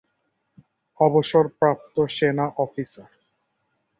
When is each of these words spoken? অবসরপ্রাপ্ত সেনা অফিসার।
অবসরপ্রাপ্ত 0.99 1.95
সেনা 2.15 2.45
অফিসার। 2.57 3.09